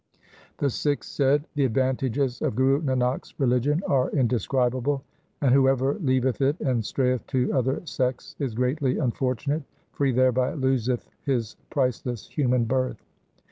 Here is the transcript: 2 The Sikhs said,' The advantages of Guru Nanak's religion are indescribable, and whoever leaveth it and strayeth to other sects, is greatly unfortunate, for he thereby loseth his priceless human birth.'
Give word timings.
2 0.13 0.21
The 0.65 0.69
Sikhs 0.71 1.07
said,' 1.07 1.45
The 1.53 1.63
advantages 1.65 2.41
of 2.41 2.55
Guru 2.55 2.81
Nanak's 2.81 3.39
religion 3.39 3.83
are 3.87 4.09
indescribable, 4.09 5.03
and 5.41 5.53
whoever 5.53 5.93
leaveth 6.01 6.41
it 6.41 6.59
and 6.59 6.81
strayeth 6.81 7.27
to 7.27 7.53
other 7.53 7.85
sects, 7.85 8.35
is 8.39 8.55
greatly 8.55 8.97
unfortunate, 8.97 9.61
for 9.93 10.07
he 10.07 10.11
thereby 10.11 10.53
loseth 10.55 11.07
his 11.23 11.55
priceless 11.69 12.27
human 12.27 12.65
birth.' 12.65 13.05